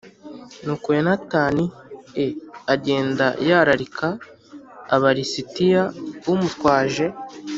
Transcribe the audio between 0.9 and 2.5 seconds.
Yonatani e